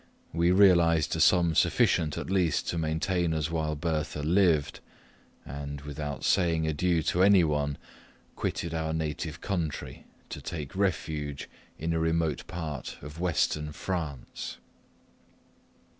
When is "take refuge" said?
10.41-11.47